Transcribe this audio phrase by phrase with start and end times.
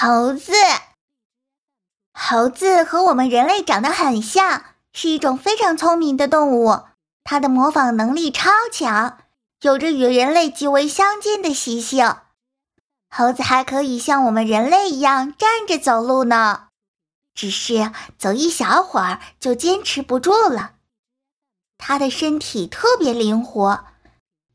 [0.00, 0.52] 猴子，
[2.14, 4.62] 猴子和我们人类长得很像，
[4.92, 6.82] 是一种非常聪明的动物。
[7.24, 9.18] 它的模仿能力超强，
[9.60, 12.14] 有着与人类极为相近的习性。
[13.10, 16.68] 猴子还可以像我们人类一样站着走路呢，
[17.34, 20.74] 只是走一小会儿就坚持不住了。
[21.76, 23.84] 它的身体特别灵活。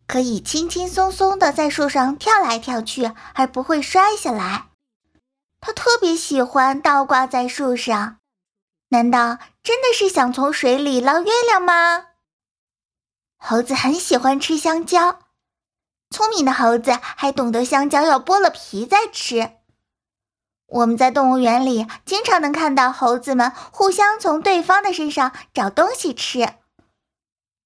[0.07, 4.67] 可以轻轻松松的在树上跳来跳去，而不会摔下来。
[5.65, 8.17] 它特别喜欢倒挂在树上。
[8.89, 12.07] 难道真的是想从水里捞月亮吗？
[13.37, 15.19] 猴子很喜欢吃香蕉，
[16.09, 19.51] 聪明的猴子还懂得香蕉要剥了皮再吃。
[20.67, 26.55] 我们在动物园里经常能看到猴子们互相从对方的身上找东西吃。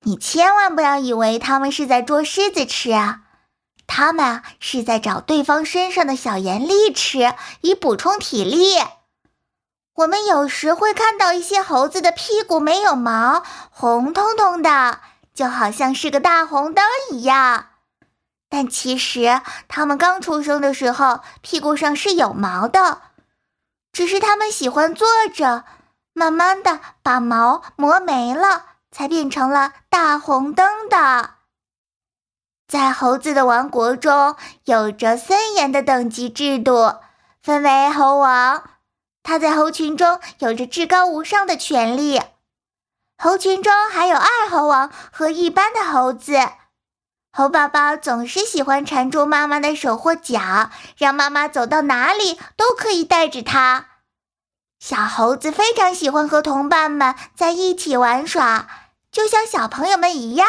[0.01, 3.23] 你千万不要以为他们是在捉狮子吃啊，
[3.87, 8.75] 他们是在找对方身上的小盐粒吃，以补充体力。
[9.95, 14.99] 我们有时会看到一些猴子的屁股没有毛，红彤彤的，
[15.33, 17.69] 就好像是个大红灯一样。
[18.49, 23.01] 但其实它们刚出生的时候屁股上是有毛的，
[23.91, 25.63] 只是它们喜欢坐着，
[26.13, 28.65] 慢慢的把毛磨没了。
[28.89, 31.36] 才变成了大红灯的。
[32.67, 36.95] 在猴子的王国中，有着森严的等级制度，
[37.41, 38.61] 分为猴王，
[39.23, 42.21] 他在猴群中有着至高无上的权力。
[43.17, 46.37] 猴群中还有二猴王和一般的猴子。
[47.31, 53.85] 猴宝宝总是喜欢缠住妈妈的手或脚，让妈妈走到哪里都可以带着它。
[54.79, 58.67] 小猴子非常喜欢和同伴们在一起玩耍。
[59.09, 60.47] 就像小朋友们一样，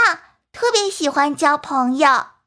[0.53, 2.38] 特别喜欢交朋友。